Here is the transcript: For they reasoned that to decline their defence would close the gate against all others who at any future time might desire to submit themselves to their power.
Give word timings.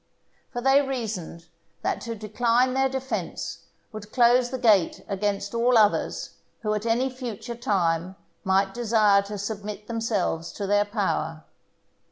For 0.51 0.61
they 0.61 0.81
reasoned 0.81 1.45
that 1.83 2.01
to 2.01 2.15
decline 2.15 2.73
their 2.73 2.89
defence 2.89 3.65
would 3.91 4.11
close 4.11 4.49
the 4.49 4.57
gate 4.57 5.05
against 5.07 5.53
all 5.53 5.77
others 5.77 6.37
who 6.61 6.73
at 6.73 6.87
any 6.87 7.07
future 7.07 7.53
time 7.53 8.15
might 8.43 8.73
desire 8.73 9.21
to 9.21 9.37
submit 9.37 9.85
themselves 9.85 10.51
to 10.53 10.65
their 10.65 10.85
power. 10.85 11.43